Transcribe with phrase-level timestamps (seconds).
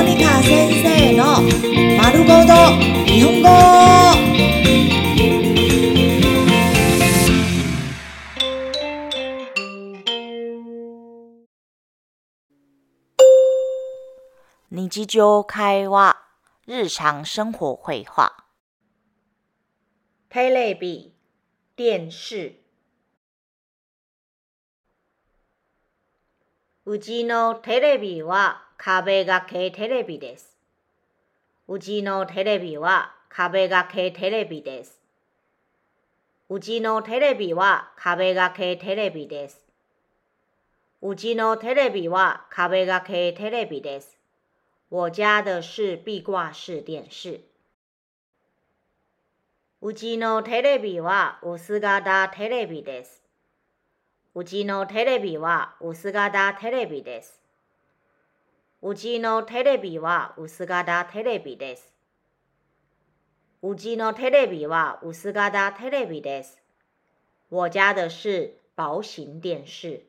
[0.00, 1.42] モニカ先生の
[1.98, 2.54] 丸ごと
[3.04, 3.48] 日本語。
[14.70, 16.16] 日常会話、
[16.66, 18.32] 日常生活会話。
[20.30, 21.12] テレビ、
[21.76, 22.58] 電視。
[26.90, 30.56] うちのテレビは壁掛けテレビです。
[31.68, 34.98] うちのテレビは壁掛けテレビです。
[36.48, 39.60] うちのテレビは壁掛けテレビです。
[41.00, 44.18] うちのテレビは壁掛けテレビです。
[44.88, 47.44] 我家的是壁挂式電視。
[49.80, 53.19] うちのテレビは薄型テレビです。
[54.32, 57.40] うちのテレビは薄型テレビです。
[58.80, 61.92] うちのテレビは薄型テレビです。
[63.60, 66.62] うちのテレビは薄型テレビです。
[67.50, 70.06] 我家的是薄型電視。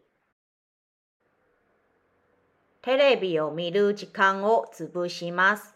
[2.84, 5.76] テレビを見る時間を潰します。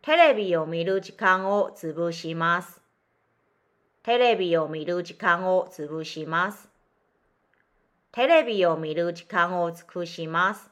[0.00, 2.80] テレビを見る時間を潰します。
[4.02, 6.67] テレビを見る時間を潰します。
[8.18, 10.68] テレビを見る時間を尽くします。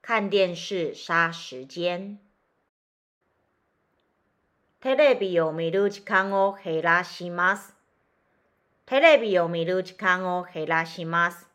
[0.00, 2.18] 看電視殺時間。
[4.80, 7.74] テレビを見る時間を減らします。
[8.86, 11.46] テレビを見る時間を減らします。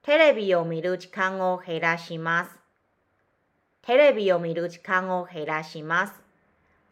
[0.00, 2.58] テレビを見る時間を減らします。
[3.82, 6.14] テレビを見る時間を減らします。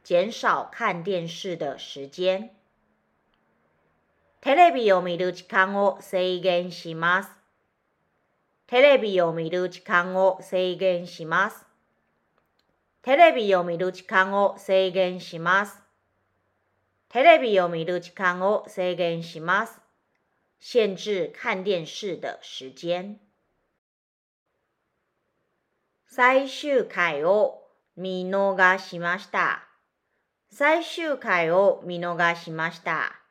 [0.06, 2.50] 減少看電視的時間。
[4.44, 7.30] テレビを見る時間を制限します。
[8.66, 11.64] テレビを見る時間を制限します。
[13.00, 15.80] テレビを見る時間を制限します。
[17.08, 19.80] テレビを見る時間を制限します。
[20.60, 23.16] 限制看電視的時間。
[26.06, 27.62] 最終回を
[27.96, 29.66] 見逃しました。
[30.50, 33.23] 最終回を見逃しました。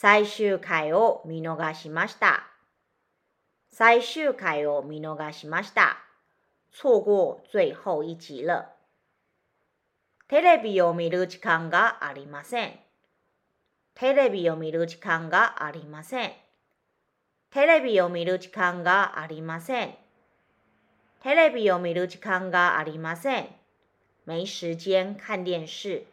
[0.00, 2.46] 最終回を見逃しました。
[3.68, 5.98] 最終回を見逃しました。
[6.72, 8.66] 錯過最後一集了。
[10.28, 12.78] テレビを見る時間がありません。
[13.96, 16.32] テレビを見る時間がありません。
[17.50, 19.96] テレビを見る時間がありません。
[21.24, 23.48] テレビを見る時間がありません。
[24.26, 26.06] 没時間看電視。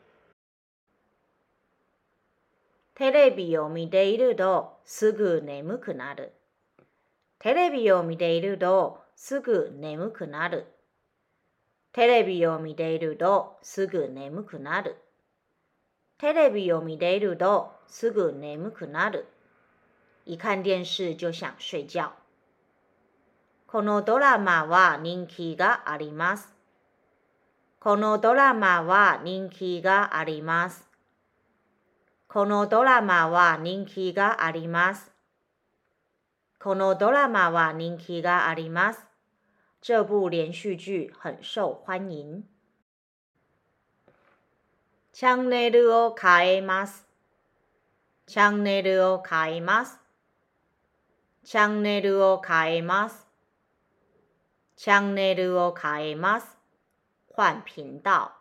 [2.96, 6.32] テレビを見ているとすぐ眠くなる。
[7.40, 10.66] テレビを見ているとすぐ眠くなる。
[11.92, 14.96] テレビを見ているとすぐ眠くなる。
[16.18, 19.28] テレビを見ているとすぐ眠くなる。
[20.26, 22.12] 一看電視就想睡覺。
[23.68, 26.56] このドラマは人気があります。
[27.82, 30.95] このドラマは人気があります。
[32.36, 35.10] このドラマは人気があります。
[36.60, 39.00] このドラマは人気があります。
[39.82, 42.44] 這部連續劇很受歡迎。
[45.14, 47.08] チャンネルを変えます。
[48.28, 49.98] チャンネルを変えます。
[51.46, 53.26] チャンネルを変えます。
[54.76, 56.58] チャンネルを変えます。
[57.34, 58.35] 換頻道。